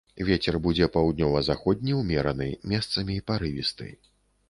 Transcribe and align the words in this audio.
Вецер 0.27 0.55
будзе 0.65 0.87
паўднёва-заходні 0.95 1.99
ўмераны, 2.01 2.51
месцамі 2.75 3.23
парывісты. 3.33 3.97